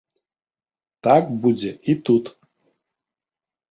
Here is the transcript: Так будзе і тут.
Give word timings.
Так 1.09 1.23
будзе 1.45 1.71
і 1.89 1.93
тут. 2.11 2.25